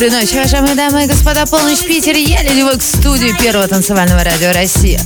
Доброй 0.00 0.18
ночи, 0.18 0.32
уважаемые 0.32 0.74
дамы 0.76 1.04
и 1.04 1.06
господа. 1.06 1.44
Полночь 1.44 1.80
в 1.80 1.86
Питере. 1.86 2.22
Я 2.22 2.40
Вок 2.64 2.80
в 2.80 2.82
студии 2.82 3.36
Первого 3.38 3.68
танцевального 3.68 4.24
радио 4.24 4.50
России. 4.50 4.98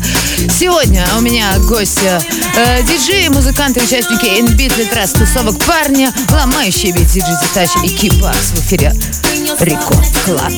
Сегодня 0.49 1.05
у 1.19 1.21
меня 1.21 1.59
гости 1.69 2.09
э, 2.57 2.83
диджеи, 2.85 3.27
музыканты, 3.27 3.83
участники 3.83 4.41
In 4.41 4.53
Beat 4.53 4.79
We 4.79 4.87
Trust, 4.87 5.11
тусовка, 5.11 5.59
парни, 5.65 6.15
ломающие 6.31 6.93
бит 6.93 7.09
диджей 7.09 7.35
Детач 7.43 7.71
и 7.83 7.89
Кипакс 7.89 8.53
в 8.53 8.61
эфире 8.61 8.95
Record 9.59 10.07
Club. 10.25 10.53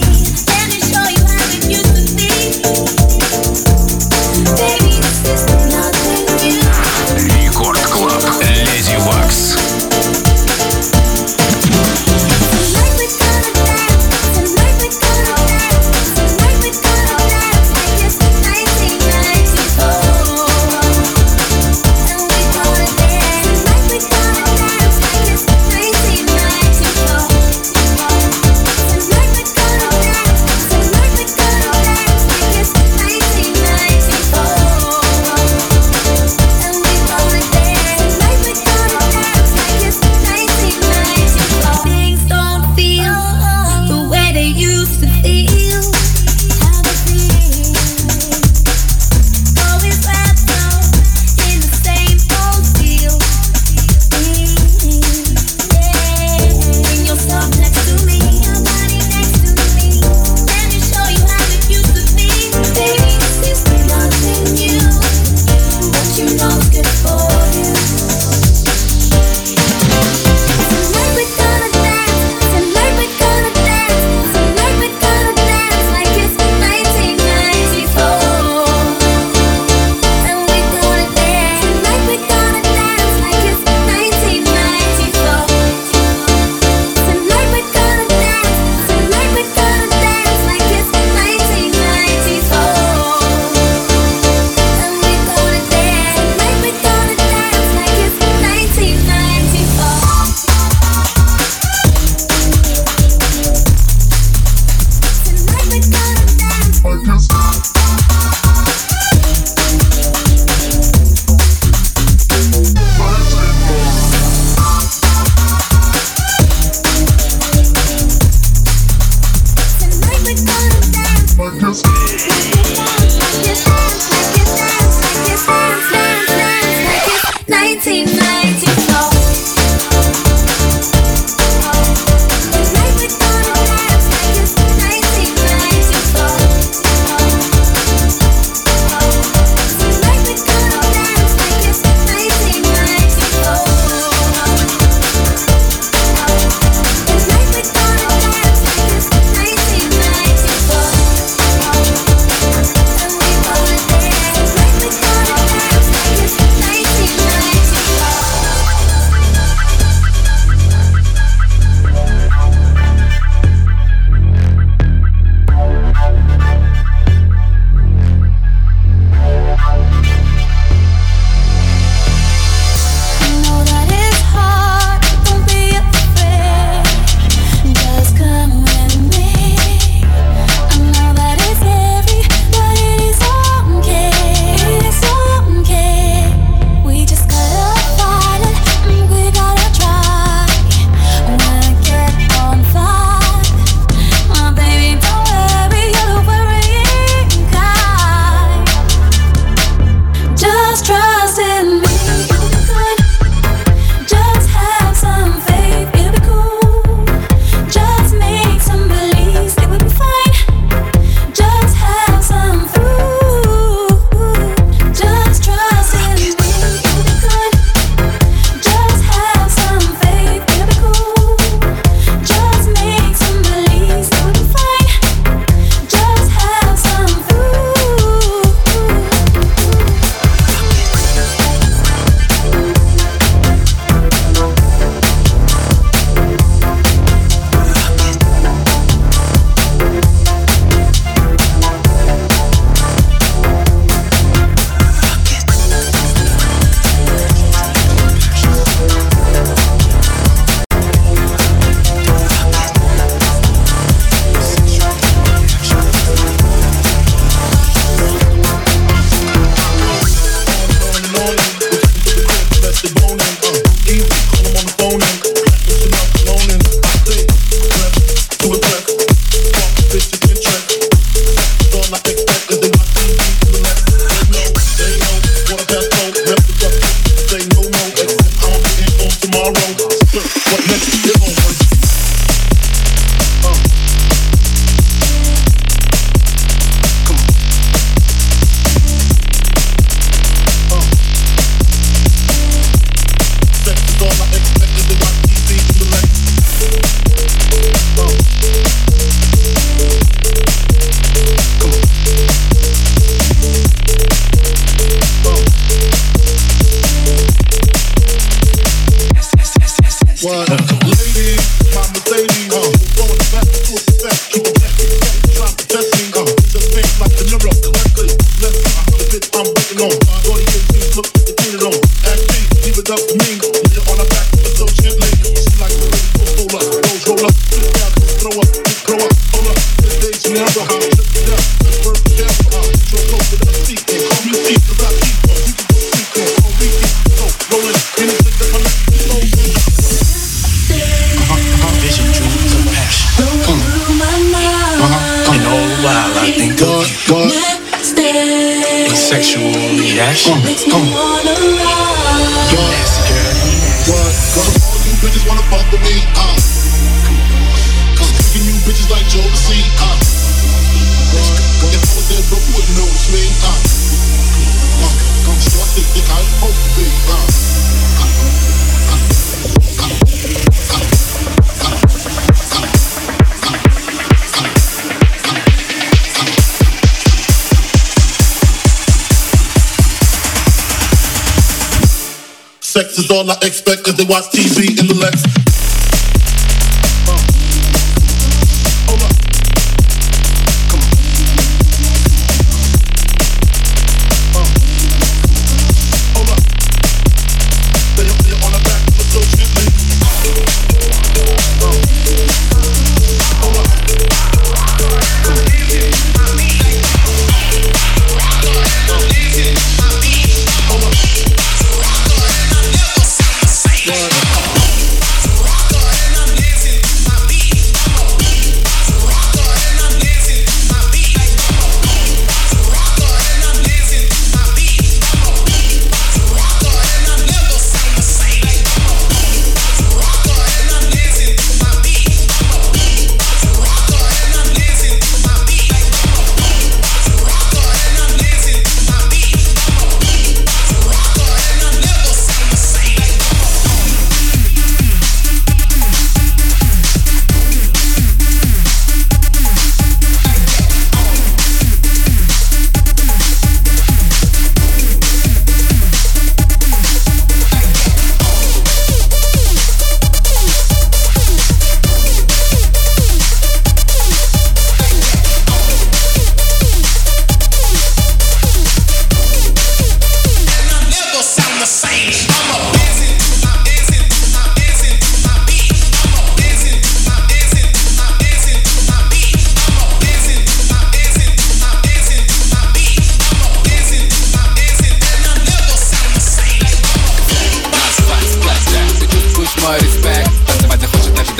Sex 382.76 382.98
is 382.98 383.10
all 383.10 383.30
I 383.30 383.38
expect 383.40 383.88
as 383.88 383.96
they 383.96 384.04
watch 384.04 384.24
TV 384.24 384.78
in 384.78 384.86
the 384.86 384.92
Lex. 385.00 385.55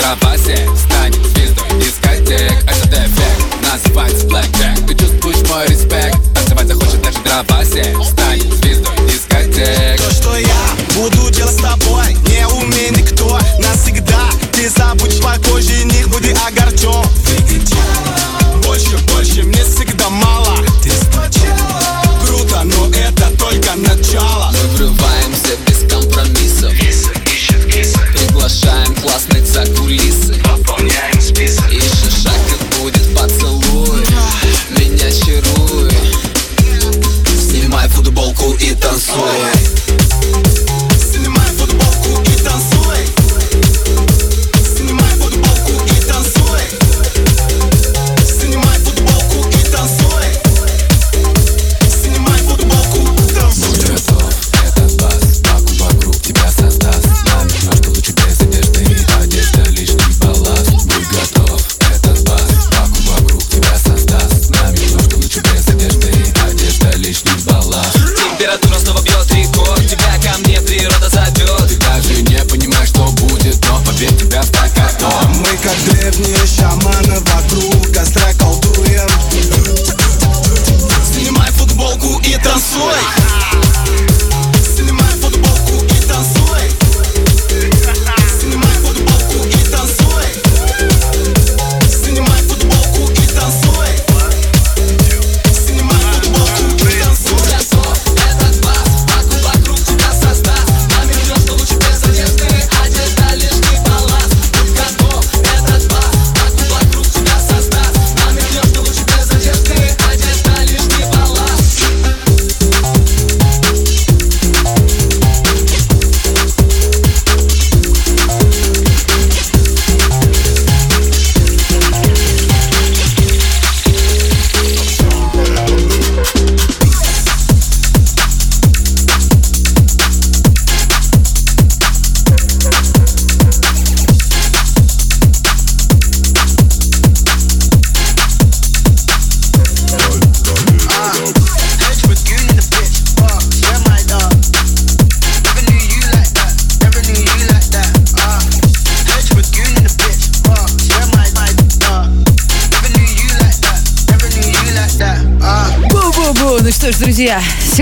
кровати. 0.06 0.58
Стань 0.76 1.12
звездой 1.12 1.80
дискотек 1.80 2.52
Этот 2.62 2.92
эффект 2.92 3.62
назвать 3.62 4.24
blackjack. 4.24 4.86
Ты 4.86 4.94
чувствуешь 4.94 5.48
мой 5.48 5.66
респект. 5.66 6.18
Танцевать 6.34 6.68
захочет 6.68 7.02
даже 7.02 7.18
дровасе 7.20 7.96
Стань 8.04 8.40
звездой 8.40 8.96
дискотек 9.06 10.00
То, 10.00 10.10
что 10.12 10.36
я 10.36 10.62
буду 10.94 11.30
делать 11.30 11.54
с 11.54 11.62
тобой 11.62 12.14
Не 12.28 12.46
умей 12.46 12.90
никто. 12.90 13.38
Навсегда 13.58 14.30
Ты 14.52 14.68
забудь 14.68 15.20
покой, 15.20 15.62
жених, 15.62 16.08
буди 16.08 16.34
огорчен. 16.46 17.04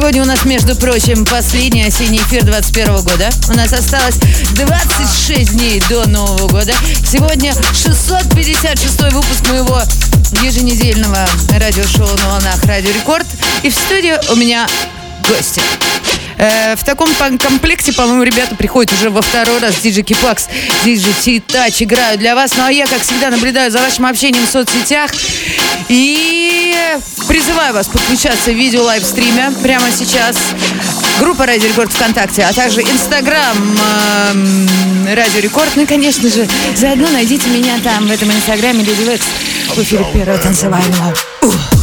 Сегодня 0.04 0.23
у 0.23 0.26
нас, 0.26 0.44
между 0.44 0.76
прочим, 0.76 1.25
последний 1.25 1.82
осенний 1.82 2.18
эфир 2.18 2.44
21 2.44 2.96
года. 3.04 3.30
У 3.49 3.54
нас 3.54 3.73
осталось 3.73 4.16
26 4.54 5.52
дней 5.52 5.82
до 5.88 6.06
Нового 6.06 6.46
года. 6.46 6.75
Сегодня 7.11 7.54
656 7.54 9.00
выпуск 9.14 9.49
моего 9.49 9.80
еженедельного 10.42 11.26
радиошоу 11.58 12.06
на 12.18 12.28
волнах 12.28 12.62
Радио 12.64 12.90
Рекорд. 12.90 13.26
И 13.62 13.70
в 13.70 13.75
студии 13.75 14.14
у 14.30 14.37
меня 14.37 14.68
гости. 15.26 15.62
Э, 16.37 16.76
в 16.76 16.84
таком 16.84 17.08
комплекте, 17.14 17.94
по-моему, 17.94 18.25
ребята 18.25 18.54
приходят 18.56 18.92
уже 18.92 19.08
во 19.08 19.23
второй 19.23 19.58
раз. 19.58 19.76
Диджи 19.82 20.02
Кипакс, 20.02 20.49
Диджи 20.84 21.14
Титач 21.14 21.80
играют 21.80 22.20
для 22.20 22.34
вас. 22.34 22.52
Ну 22.58 22.64
а 22.66 22.70
я, 22.70 22.87
как 22.87 23.00
всегда, 23.00 23.30
наблюдаю 23.30 23.70
за 23.70 23.78
вашим 23.78 24.04
общением 24.04 24.46
в 24.46 24.50
соцсетях. 24.50 25.11
И 25.88 26.43
призываю 27.34 27.74
вас 27.74 27.88
подключаться 27.88 28.52
в 28.52 28.54
видео 28.54 28.84
лайвстриме 28.84 29.50
прямо 29.60 29.90
сейчас. 29.90 30.36
Группа 31.18 31.44
Радио 31.44 31.68
Рекорд 31.68 31.92
ВКонтакте, 31.92 32.44
а 32.44 32.52
также 32.52 32.82
Инстаграм 32.82 33.56
э, 34.32 35.14
Радио 35.16 35.40
Рекорд. 35.40 35.70
Ну 35.74 35.82
и, 35.82 35.86
конечно 35.86 36.28
же, 36.28 36.46
заодно 36.76 37.10
найдите 37.10 37.50
меня 37.50 37.80
там, 37.82 38.06
в 38.06 38.10
этом 38.12 38.30
Инстаграме 38.30 38.84
Lady 38.84 39.02
Waks 39.02 39.26
в 39.74 39.78
эфире 39.82 40.06
первого 40.12 40.38
танцевального. 40.38 41.12
Ух. 41.42 41.74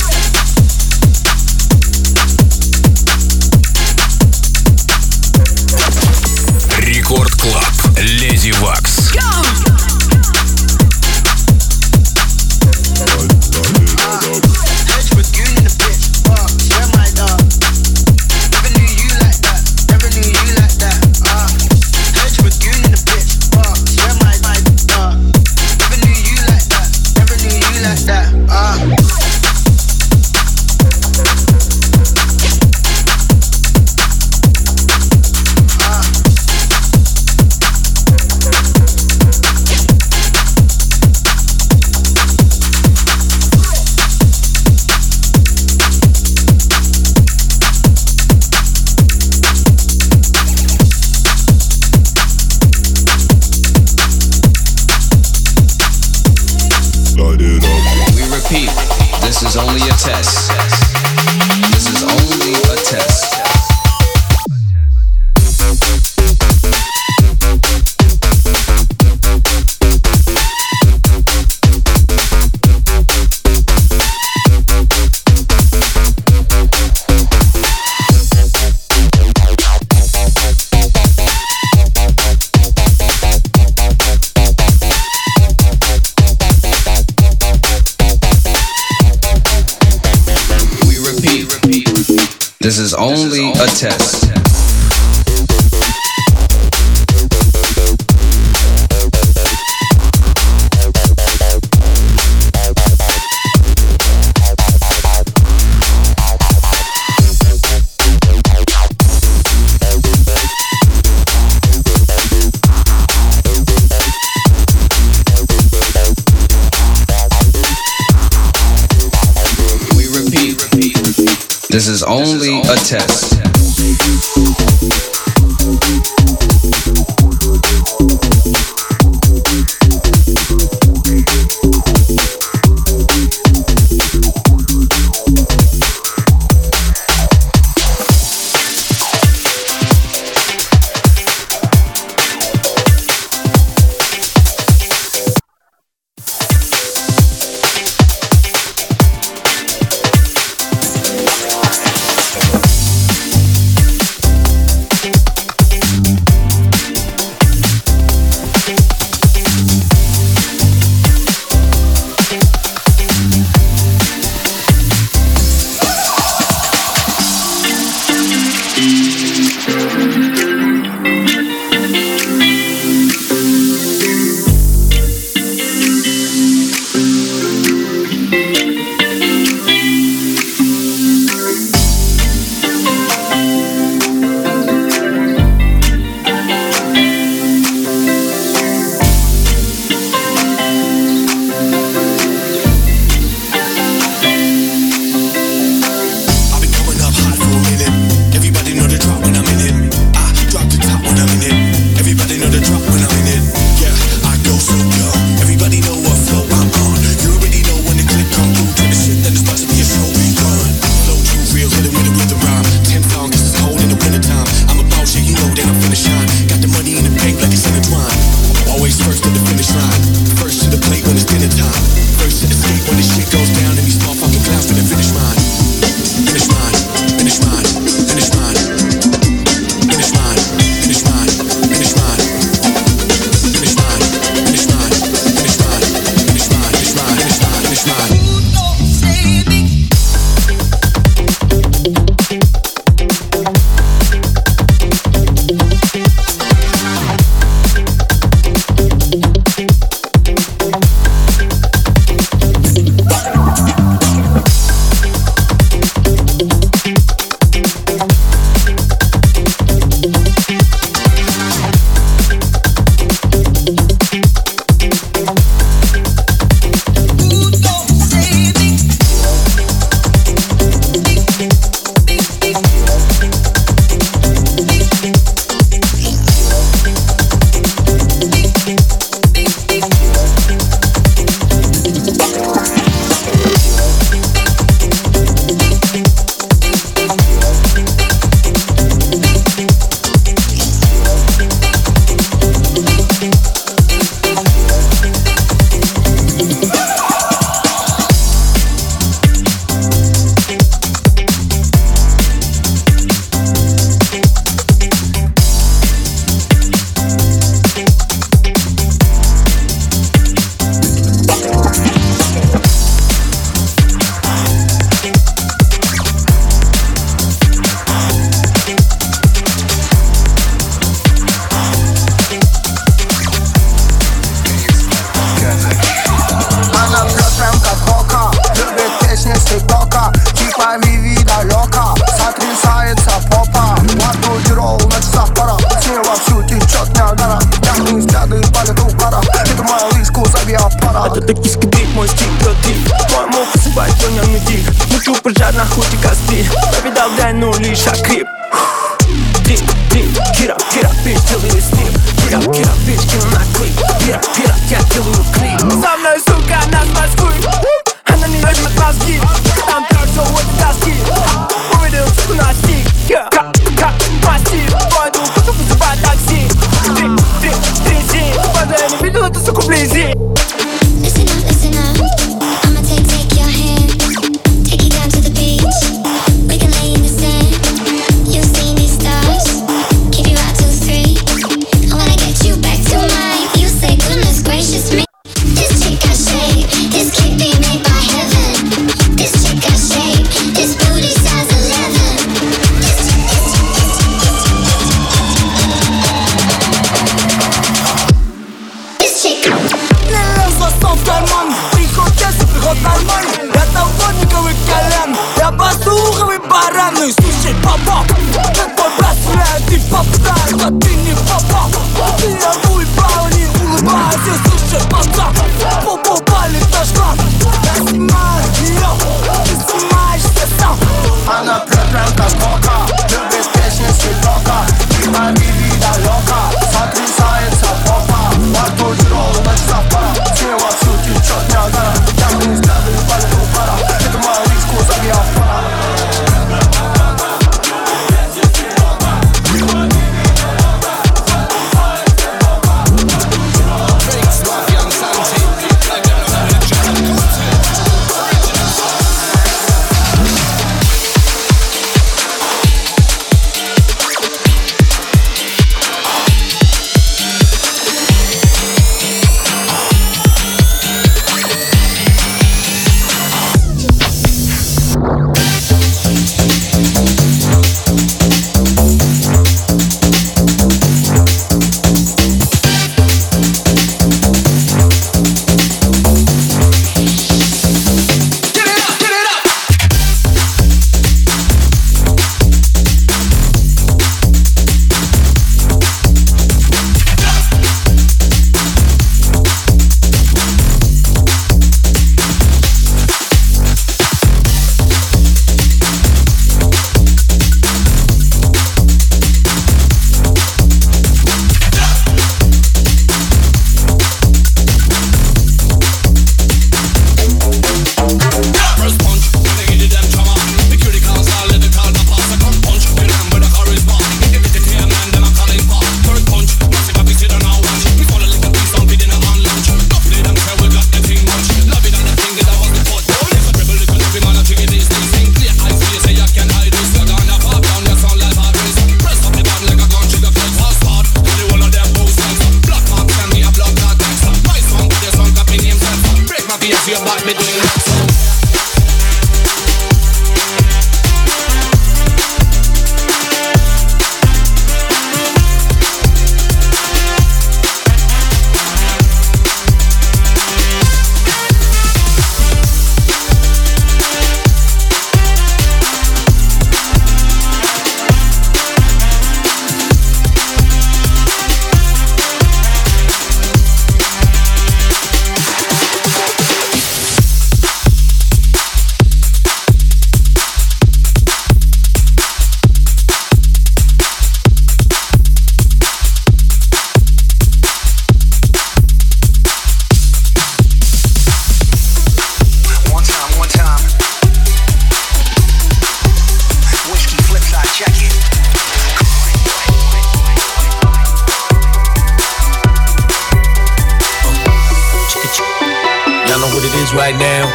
Now, 597.22 597.46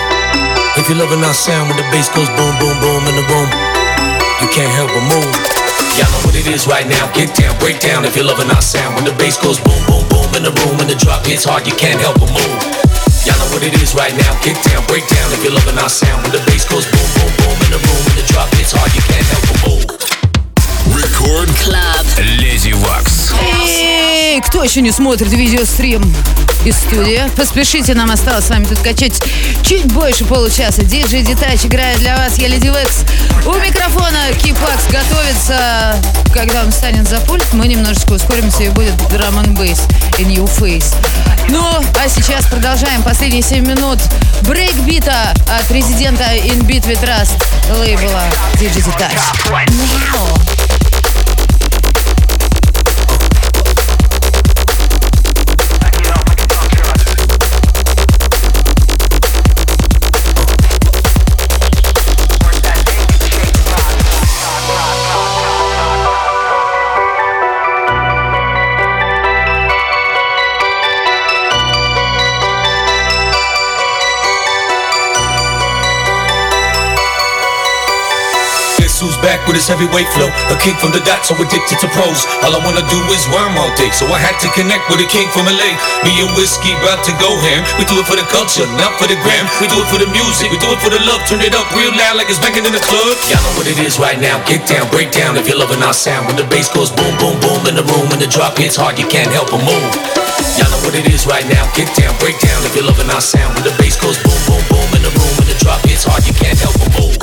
If 0.79 0.87
you're 0.87 0.99
loving 1.03 1.27
our 1.27 1.35
sound 1.35 1.67
when 1.67 1.75
the 1.75 1.89
bass 1.91 2.07
goes 2.15 2.31
boom, 2.39 2.55
boom, 2.63 2.79
boom 2.79 3.03
in 3.11 3.19
the 3.19 3.27
room, 3.27 3.51
you 4.39 4.47
can't 4.55 4.71
help 4.79 4.95
but 4.95 5.03
move. 5.11 5.35
Y'all 5.99 6.07
know 6.07 6.23
what 6.23 6.39
it 6.39 6.47
is 6.47 6.71
right 6.71 6.87
now. 6.87 7.11
Get 7.19 7.35
down, 7.35 7.51
break 7.59 7.83
down 7.83 8.05
if 8.07 8.15
you're 8.15 8.29
loving 8.29 8.47
our 8.55 8.63
sound. 8.63 8.95
When 8.95 9.03
the 9.03 9.17
bass 9.19 9.35
goes 9.43 9.59
boom, 9.59 9.83
boom, 9.91 10.07
boom 10.07 10.31
in 10.39 10.47
the 10.47 10.55
room 10.63 10.79
and 10.79 10.87
the 10.87 10.95
drop 10.95 11.27
hits 11.27 11.43
hard, 11.43 11.67
you 11.67 11.75
can't 11.75 11.99
help 11.99 12.15
but 12.23 12.31
move. 12.31 12.61
Y'all 13.27 13.35
know 13.43 13.51
what 13.51 13.67
it 13.67 13.75
is 13.83 13.91
right 13.99 14.15
now. 14.15 14.31
Get 14.47 14.55
down, 14.71 14.87
break 14.87 15.03
down 15.11 15.27
if 15.35 15.43
you're 15.43 15.57
loving 15.57 15.75
our 15.83 15.91
sound. 15.91 16.23
When 16.23 16.31
the 16.31 16.43
bass 16.47 16.63
goes 16.63 16.87
boom, 16.87 17.09
boom, 17.19 17.33
boom 17.43 17.59
in 17.67 17.71
the 17.75 17.83
room 17.83 18.03
and 18.07 18.17
the 18.23 18.27
drop 18.31 18.47
hits 18.55 18.71
hard, 18.71 18.95
you 18.95 19.03
can't 19.03 19.27
help 19.35 19.43
but 19.51 19.59
move. 19.67 19.85
Record 20.95 21.51
Club 21.59 22.07
Lazy 22.39 22.71
Wax. 22.87 23.35
Эй, 24.37 24.43
кто 24.43 24.63
еще 24.63 24.83
не 24.83 24.93
смотрит 24.93 25.33
видеострим 25.33 26.15
из 26.67 26.77
студии? 26.77 27.23
Поспешите, 27.37 27.95
нам 27.95 28.11
осталось 28.11 28.45
с 28.45 28.51
вами 28.51 28.65
тут 28.65 28.79
качать 28.81 29.19
чуть 29.63 29.87
больше 29.87 30.27
получаса. 30.27 30.83
Диджей 30.83 31.23
Детач 31.23 31.65
играет 31.65 32.01
для 32.01 32.19
вас, 32.19 32.37
я 32.37 32.49
Леди 32.49 32.67
Векс. 32.67 33.07
У 33.47 33.55
микрофона 33.55 34.31
Кипакс 34.39 34.85
готовится, 34.93 35.97
когда 36.35 36.65
он 36.65 36.71
встанет 36.71 37.09
за 37.09 37.19
пульт, 37.21 37.51
мы 37.55 37.67
немножечко 37.67 38.13
ускоримся 38.13 38.65
и 38.65 38.69
будет 38.69 38.95
драм 39.09 39.39
н 39.39 39.55
бейс 39.55 39.81
и 40.19 40.25
New 40.25 40.45
Face. 40.45 40.95
Ну, 41.49 41.65
а 41.65 42.07
сейчас 42.07 42.45
продолжаем 42.45 43.03
последние 43.03 43.41
7 43.41 43.67
минут 43.67 44.01
брейкбита 44.43 45.33
от 45.47 45.71
резидента 45.71 46.25
In 46.35 46.61
Beat 46.67 46.85
with 46.87 47.03
Rust 47.03 47.43
лейбла 47.79 48.25
DJ 48.61 48.85
Detach. 48.85 49.17
Now. 49.49 50.56
Who's 78.97 79.21
back 79.21 79.45
with 79.45 79.61
his 79.61 79.69
heavyweight 79.69 80.09
flow? 80.17 80.33
A 80.49 80.57
king 80.57 80.73
from 80.81 80.89
the 80.89 81.05
dot, 81.05 81.21
so 81.29 81.37
addicted 81.37 81.77
to 81.85 81.89
pros. 81.93 82.25
All 82.41 82.57
I 82.57 82.61
wanna 82.65 82.81
do 82.89 82.97
is 83.13 83.29
rhyme 83.29 83.53
all 83.61 83.69
day, 83.77 83.93
so 83.93 84.09
I 84.09 84.17
had 84.17 84.41
to 84.41 84.49
connect 84.57 84.89
with 84.89 85.05
a 85.05 85.09
king 85.13 85.29
from 85.37 85.45
LA. 85.45 85.77
Me 86.01 86.17
and 86.25 86.33
whiskey 86.33 86.73
about 86.81 87.05
to 87.05 87.13
go 87.21 87.29
ham. 87.45 87.61
We 87.77 87.85
do 87.85 88.01
it 88.01 88.09
for 88.09 88.17
the 88.17 88.25
culture, 88.33 88.65
not 88.81 88.97
for 88.97 89.05
the 89.05 89.21
gram. 89.21 89.45
We 89.61 89.69
do 89.69 89.77
it 89.85 89.89
for 89.93 90.01
the 90.01 90.09
music, 90.09 90.49
we 90.49 90.57
do 90.57 90.73
it 90.73 90.81
for 90.81 90.89
the 90.89 90.97
love. 91.05 91.21
Turn 91.29 91.45
it 91.45 91.53
up 91.53 91.69
real 91.77 91.93
loud 91.93 92.17
like 92.17 92.33
it's 92.33 92.41
banging 92.41 92.65
in 92.65 92.73
the 92.73 92.81
club. 92.81 93.13
Y'all 93.29 93.37
know 93.45 93.61
what 93.61 93.69
it 93.69 93.77
is 93.85 94.01
right 94.01 94.17
now. 94.17 94.41
Get 94.49 94.65
down, 94.65 94.89
break 94.89 95.13
down 95.13 95.37
if 95.37 95.45
you're 95.45 95.61
loving 95.61 95.85
our 95.85 95.93
sound. 95.93 96.25
When 96.25 96.41
the 96.41 96.49
bass 96.49 96.73
goes 96.73 96.89
boom, 96.89 97.13
boom, 97.21 97.37
boom 97.45 97.69
in 97.69 97.77
the 97.77 97.85
room, 97.85 98.09
and 98.17 98.21
the 98.25 98.31
drop 98.33 98.57
hits 98.57 98.81
hard, 98.81 98.97
you 98.97 99.05
can't 99.13 99.29
help 99.29 99.53
but 99.53 99.61
move. 99.61 99.93
Y'all 100.57 100.73
know 100.73 100.81
what 100.89 100.97
it 100.97 101.05
is 101.13 101.29
right 101.29 101.45
now. 101.53 101.69
Get 101.77 101.93
down, 102.01 102.17
break 102.17 102.41
down 102.41 102.65
if 102.65 102.73
you're 102.73 102.89
loving 102.89 103.13
our 103.13 103.21
sound. 103.21 103.61
When 103.61 103.65
the 103.69 103.77
bass 103.77 104.01
goes 104.01 104.17
boom, 104.25 104.41
boom, 104.49 104.65
boom 104.73 104.89
in 104.97 105.05
the 105.05 105.13
room, 105.13 105.37
and 105.37 105.49
the 105.53 105.59
drop 105.61 105.85
hits 105.85 106.09
hard, 106.09 106.25
you 106.25 106.33
can't 106.33 106.57
help 106.57 106.81
but 106.81 106.97
move. 106.97 107.16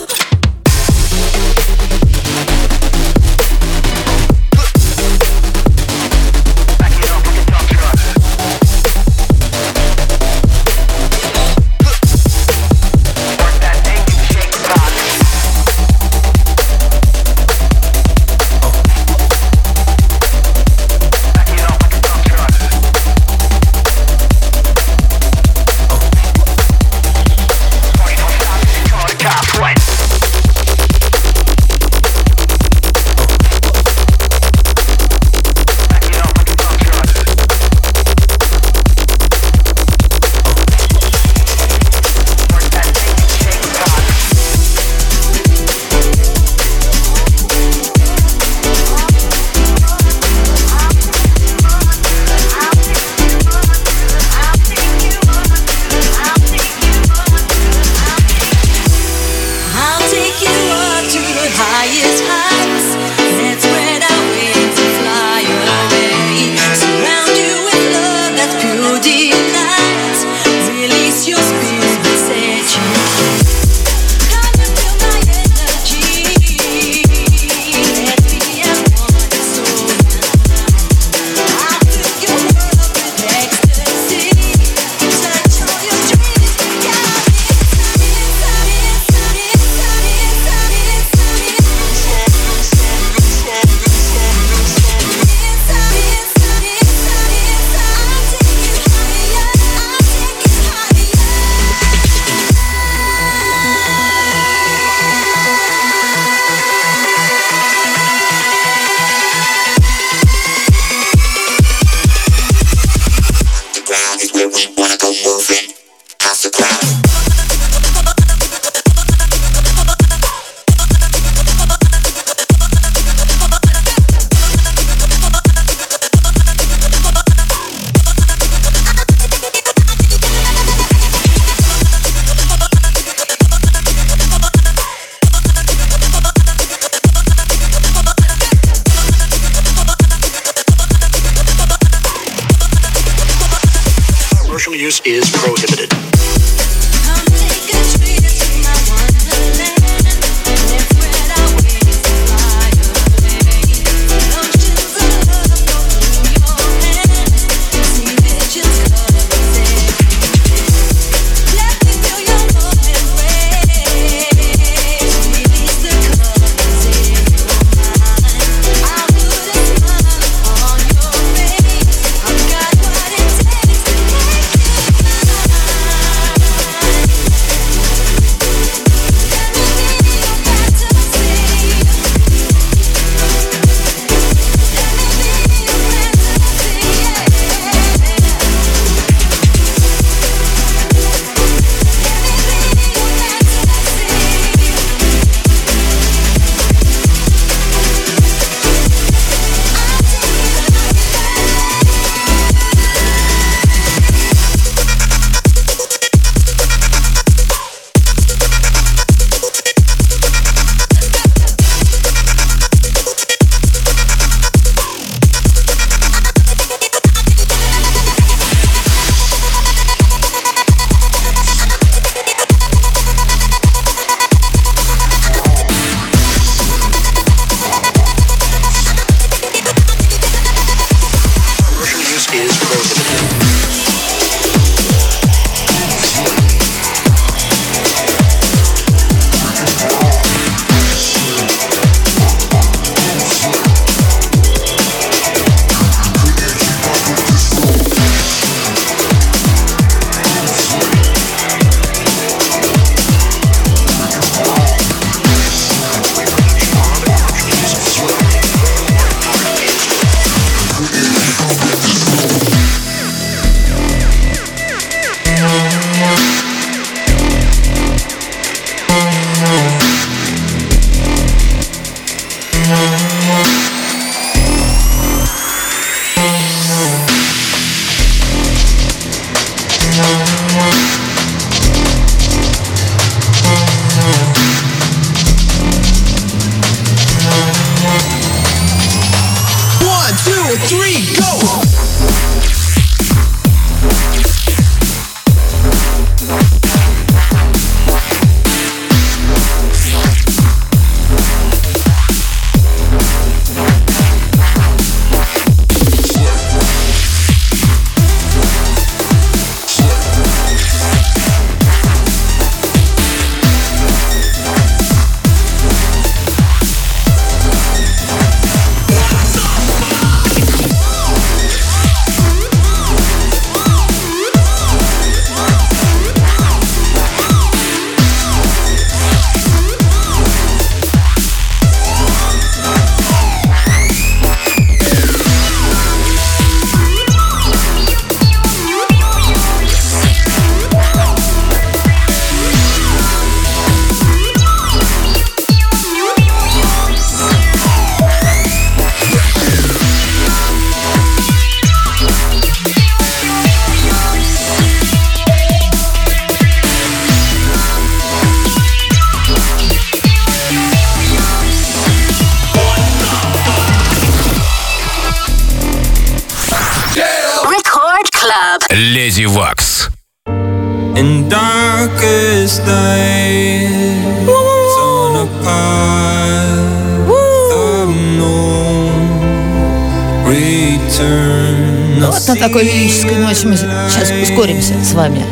Лирической 383.04 383.18
ноте 383.18 383.48
мы 383.48 383.58
сейчас 383.58 384.12
ускоримся 384.30 384.74
с 384.84 384.94
вами. 384.94 385.26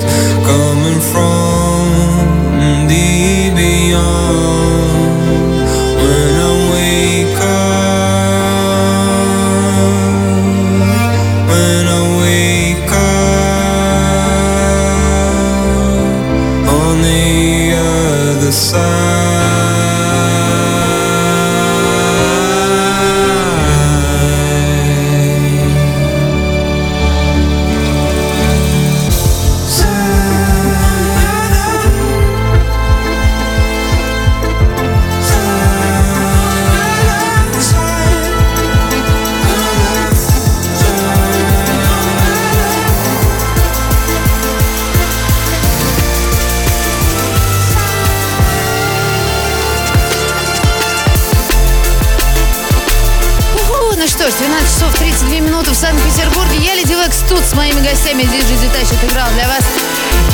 Waks 57.02 57.24
тут 57.28 57.44
с 57.44 57.54
моими 57.54 57.80
гостями. 57.80 58.22
Диджей 58.24 58.58
Детач 58.58 58.92
отыграл 58.92 59.28
для 59.32 59.48
вас. 59.48 59.64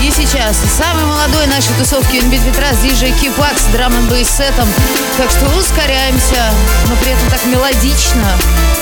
И 0.04 0.12
сейчас 0.12 0.58
самый 0.78 1.06
молодой 1.06 1.48
нашей 1.48 1.74
тусовки 1.80 2.18
In 2.18 2.27
Beat 2.27 2.44
We 2.44 2.52
Trust, 2.52 2.78
диджей 2.80 3.14
Кипакс 3.14 3.58
с 3.58 3.72
драм 3.72 3.94
н 3.94 4.26
сетом. 4.26 4.68
Так 5.16 5.32
что 5.32 5.46
ускоряемся, 5.58 6.52
но 6.90 6.96
при 6.98 7.12
этом 7.12 7.30
так 7.30 7.46
мелодично. 7.46 8.28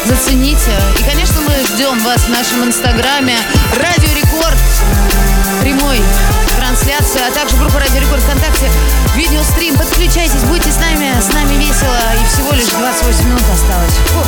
Зацените. 0.06 0.72
И, 1.00 1.04
конечно, 1.04 1.42
мы 1.42 1.54
ждем 1.68 2.00
вас 2.00 2.22
в 2.22 2.30
нашем 2.30 2.66
инстаграме. 2.66 3.38
Радио 3.78 4.12
Рекорд. 4.16 4.58
Прямая 5.62 6.02
трансляция, 6.58 7.28
а 7.28 7.32
также 7.32 7.56
группа 7.58 7.80
Радио 7.80 8.02
Рекорд 8.02 8.24
ВКонтакте. 8.24 8.72
Видеострим. 9.16 9.78
Подключайтесь, 9.78 10.44
будьте 10.46 10.72
с 10.72 10.78
нами. 10.78 11.14
С 11.22 11.32
нами 11.34 11.54
весело. 11.54 11.96
И 12.20 12.26
всего 12.34 12.52
лишь 12.54 12.66
28 12.66 13.26
минут 13.26 13.44
осталось. 13.54 13.94
Фу. 14.08 14.24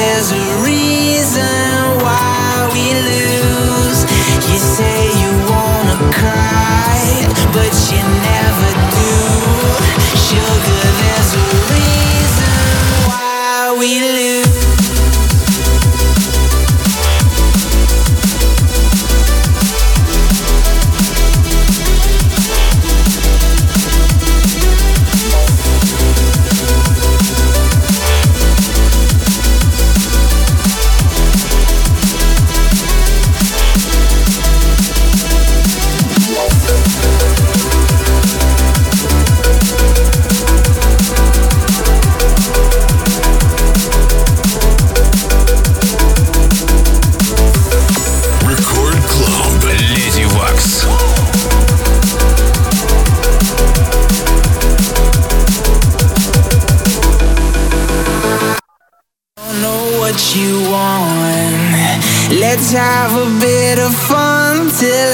There's 0.00 0.32
a 0.32 0.46
reason 0.64 1.44
why 2.00 2.70
we 2.72 2.84
lose. 3.10 4.00
You 4.48 4.58
say 4.76 4.98
you 5.20 5.30
wanna 5.52 5.98
cry, 6.18 6.96
but 7.52 7.72
you 7.92 8.00
never 8.24 8.39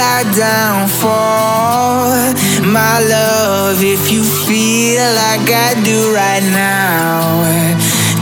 I 0.09 0.23
downfall. 0.39 2.15
My 2.63 2.97
love, 3.01 3.83
if 3.83 4.13
you 4.13 4.23
feel 4.23 5.03
like 5.25 5.47
I 5.51 5.75
do 5.83 5.99
right 6.15 6.47
now, 6.55 7.43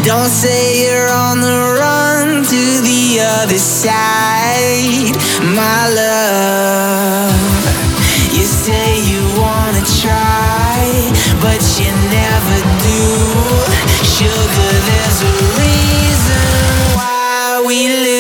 don't 0.03 0.33
say 0.43 0.83
you're 0.83 1.13
on 1.13 1.41
the 1.41 1.59
run 1.81 2.43
to 2.43 2.63
the 2.89 3.21
other 3.37 3.59
side. 3.59 5.13
My 5.61 5.83
love, 6.03 7.37
you 8.33 8.47
say 8.65 8.87
you 9.11 9.23
wanna 9.37 9.85
try, 10.01 10.81
but 11.45 11.61
you 11.79 11.91
never 12.21 12.59
do. 12.89 13.05
Sugar, 14.17 14.73
there's 14.89 15.21
a 15.31 15.35
reason 15.61 16.49
why 16.97 17.63
we 17.69 17.79
lose. 17.89 18.14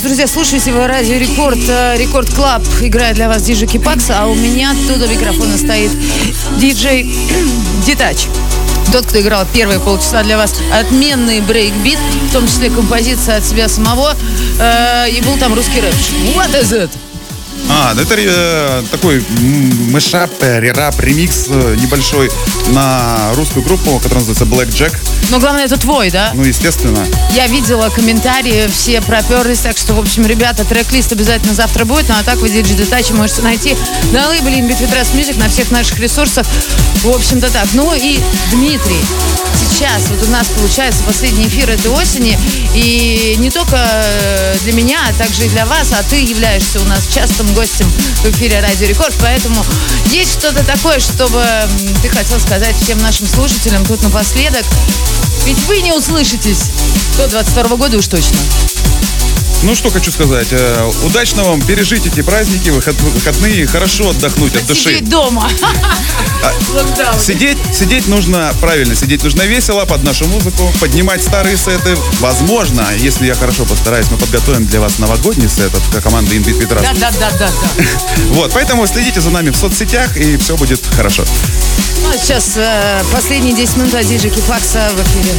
Друзья, 0.00 0.26
слушайте 0.26 0.70
его 0.70 0.86
радио 0.86 1.16
Рекорд. 1.18 1.58
э, 1.68 1.96
Record 1.98 2.32
Club 2.32 2.62
играет 2.80 3.16
для 3.16 3.28
вас 3.28 3.42
диджей 3.42 3.68
Кипакс, 3.68 4.06
а 4.10 4.26
у 4.26 4.34
меня 4.34 4.72
тут 4.72 4.97
у 4.97 5.06
микрофона 5.06 5.56
стоит 5.58 5.90
диджей 6.58 7.14
Детач. 7.86 8.26
Тот, 8.92 9.06
кто 9.06 9.20
играл 9.20 9.46
первые 9.52 9.80
полчаса 9.80 10.22
для 10.22 10.36
вас 10.36 10.54
отменный 10.72 11.40
брейкбит, 11.40 11.98
в 12.28 12.32
том 12.32 12.46
числе 12.46 12.70
композиция 12.70 13.36
от 13.38 13.44
себя 13.44 13.68
самого, 13.68 14.16
э, 14.58 15.10
и 15.10 15.20
был 15.20 15.36
там 15.36 15.54
русский 15.54 15.80
рэп. 15.80 15.94
What 16.36 16.58
is 16.58 16.72
it? 16.72 16.90
А, 17.68 17.92
это 17.92 18.14
э, 18.16 18.82
такой 18.90 19.18
м, 19.18 19.92
мэшап, 19.92 20.30
э, 20.40 20.60
рерап, 20.60 20.98
ремикс 21.00 21.46
э, 21.48 21.76
небольшой 21.80 22.30
на 22.68 23.32
русскую 23.34 23.64
группу, 23.64 23.98
которая 23.98 24.24
называется 24.26 24.44
Black 24.44 24.68
Jack. 24.68 24.96
Но 25.30 25.38
главное, 25.38 25.64
это 25.64 25.78
твой, 25.78 26.10
да? 26.10 26.32
Ну, 26.34 26.44
естественно. 26.44 27.06
Я 27.34 27.46
видела 27.46 27.88
комментарии, 27.88 28.68
все 28.70 29.00
проперлись, 29.00 29.60
так 29.60 29.78
что, 29.78 29.94
в 29.94 30.00
общем, 30.00 30.26
ребята, 30.26 30.64
трек-лист 30.64 31.12
обязательно 31.12 31.54
завтра 31.54 31.84
будет, 31.84 32.08
ну 32.08 32.14
а 32.18 32.22
так 32.22 32.38
вы 32.38 32.50
диджей 32.50 32.76
Детачи 32.76 33.12
можете 33.12 33.42
найти 33.42 33.76
на 34.12 34.28
лейбле 34.28 34.58
Inbit 34.58 34.80
Music 35.14 35.38
на 35.38 35.48
всех 35.48 35.70
наших 35.70 35.98
ресурсах. 36.00 36.46
В 37.02 37.08
общем-то 37.08 37.50
так. 37.50 37.66
Ну 37.74 37.92
и 37.94 38.20
Дмитрий, 38.52 39.00
сейчас 39.58 40.08
вот 40.08 40.22
у 40.28 40.30
нас 40.30 40.48
получается 40.48 41.02
последний 41.04 41.46
эфир 41.46 41.70
этой 41.70 41.90
осени, 41.90 42.38
и 42.74 43.36
не 43.38 43.50
только 43.50 43.76
э, 43.76 44.56
для 44.62 44.72
меня, 44.72 45.00
а 45.08 45.12
также 45.14 45.46
и 45.46 45.48
для 45.48 45.66
вас, 45.66 45.92
а 45.92 46.02
ты 46.02 46.16
являешься 46.16 46.80
у 46.80 46.84
нас 46.84 47.08
частым 47.12 47.52
гостем 47.54 47.90
в 48.22 48.26
эфире 48.30 48.60
Радио 48.60 48.86
Рекорд, 48.86 49.14
поэтому 49.20 49.64
есть 50.06 50.38
что-то 50.38 50.64
такое, 50.64 51.00
чтобы 51.00 51.44
ты 52.02 52.08
хотел 52.08 52.38
сказать 52.38 52.76
всем 52.76 52.98
нашим 52.98 53.26
слушателям 53.26 53.84
тут 53.84 54.02
напоследок. 54.02 54.64
Ведь 55.44 55.58
вы 55.66 55.80
не 55.80 55.92
услышитесь 55.92 56.70
до 57.16 57.28
22 57.28 57.76
года 57.76 57.98
уж 57.98 58.06
точно. 58.06 58.38
Ну, 59.62 59.76
что 59.76 59.90
хочу 59.90 60.10
сказать. 60.10 60.48
э, 60.50 60.90
Удачно 61.04 61.44
вам 61.44 61.60
пережить 61.62 62.04
эти 62.06 62.20
праздники, 62.22 62.70
выход- 62.70 63.00
выходные, 63.00 63.66
хорошо 63.66 64.10
отдохнуть 64.10 64.56
от 64.56 64.66
души. 64.66 64.90
Сидеть 64.94 65.08
дома. 65.08 65.48
Локдаун. 66.74 67.20
Сидеть, 67.20 67.58
сидеть 67.72 68.08
нужно 68.08 68.52
правильно, 68.60 68.96
сидеть 68.96 69.22
нужно 69.22 69.42
весело 69.42 69.84
под 69.84 70.02
нашу 70.02 70.26
музыку, 70.26 70.72
поднимать 70.80 71.22
старые 71.22 71.56
сеты. 71.56 71.96
Возможно, 72.20 72.88
если 72.98 73.26
я 73.26 73.34
хорошо 73.34 73.64
постараюсь, 73.64 74.06
мы 74.10 74.16
подготовим 74.16 74.66
для 74.66 74.80
вас 74.80 74.98
новогодний 74.98 75.48
сет 75.48 75.72
от 75.74 76.02
команды 76.02 76.36
Inbit 76.36 76.58
Vitras. 76.58 76.82
Да, 76.82 76.92
да, 76.94 77.12
да, 77.20 77.30
да, 77.38 77.48
да. 77.48 77.84
Вот, 78.30 78.52
поэтому 78.52 78.86
следите 78.88 79.20
за 79.20 79.30
нами 79.30 79.50
в 79.50 79.56
соцсетях, 79.56 80.16
и 80.16 80.36
все 80.38 80.56
будет 80.56 80.80
хорошо. 80.96 81.24
Ну, 82.02 82.10
а 82.12 82.18
сейчас 82.18 82.54
э, 82.56 83.02
последние 83.12 83.54
10 83.54 83.76
минут 83.76 83.94
от 83.94 84.04
Кифакса 84.06 84.90
в 84.96 85.00
эфире 85.02 85.32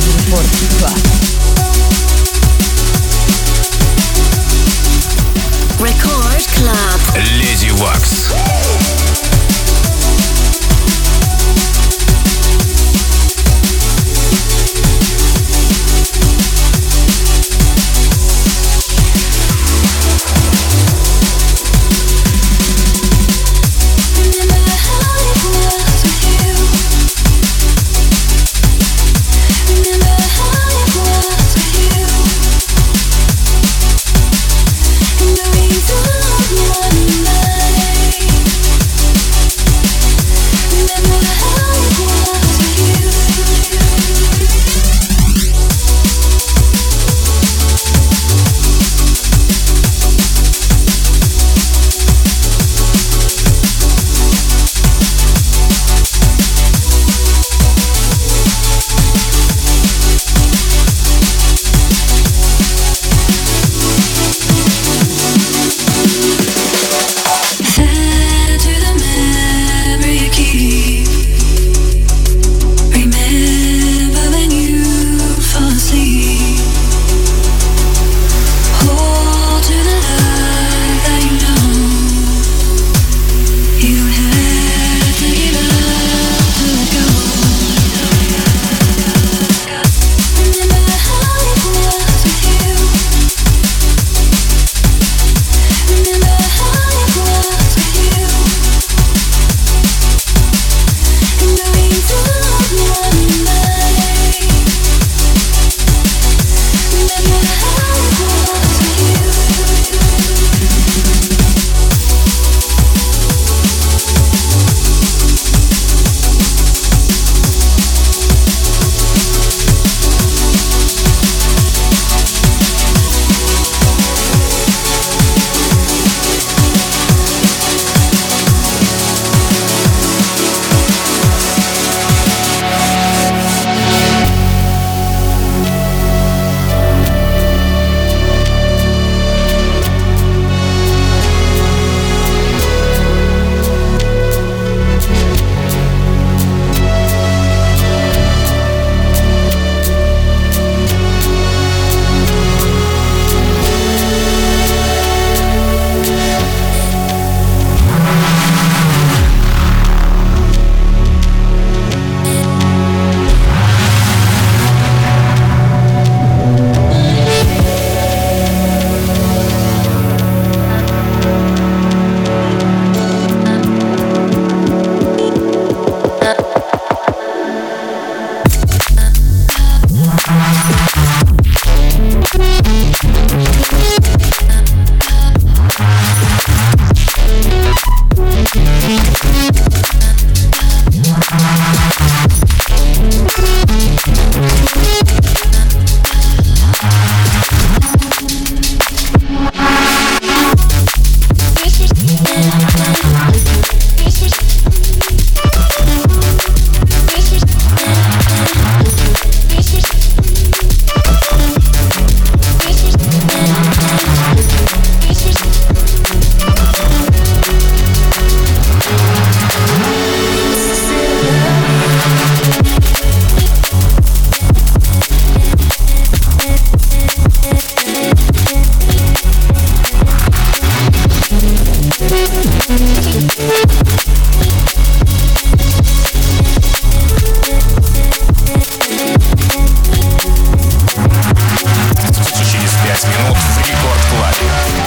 Record 5.83 6.47
Club. 6.57 7.18
Леди 7.39 7.70
Вакс. 7.70 8.31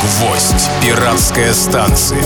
Вость 0.06 0.70
Пиратская 0.80 1.52
станция. 1.52 2.22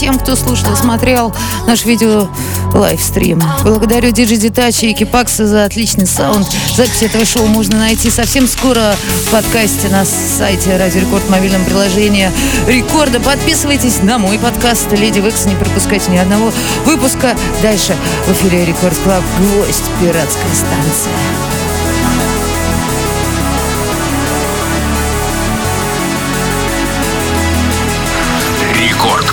Тем, 0.00 0.18
кто 0.18 0.34
слушал, 0.34 0.74
смотрел 0.76 1.34
наш 1.66 1.84
видео 1.84 2.26
лайвстрим. 2.72 3.42
Благодарю 3.62 4.12
диджея 4.12 4.36
Детача 4.36 4.86
и 4.86 4.94
Кипакса 4.94 5.46
за 5.46 5.66
отличный 5.66 6.06
саунд. 6.06 6.48
Запись 6.74 7.02
этого 7.02 7.26
шоу 7.26 7.46
можно 7.46 7.78
найти 7.78 8.08
совсем 8.08 8.48
скоро 8.48 8.94
в 9.26 9.30
подкасте 9.30 9.88
на 9.88 10.06
сайте 10.06 10.78
Радио 10.78 11.02
Рекорд 11.02 11.24
в 11.24 11.30
мобильном 11.30 11.62
приложении 11.66 12.30
Рекорда. 12.66 13.20
Подписывайтесь 13.20 14.02
на 14.02 14.16
мой 14.16 14.38
подкаст 14.38 14.90
Lady 14.92 15.18
Waks, 15.18 15.44
не 15.44 15.54
пропускайте 15.54 16.10
ни 16.10 16.16
одного 16.16 16.50
выпуска. 16.86 17.36
Дальше 17.60 17.94
в 18.26 18.32
эфире 18.32 18.64
Record 18.64 18.96
Club 19.04 19.22
«Гвоздь. 19.38 19.84
Пиратская 20.00 20.54
станция». 20.54 21.59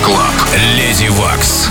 Клаб. 0.08 0.32
Леди 0.74 1.08
Вакс. 1.08 1.68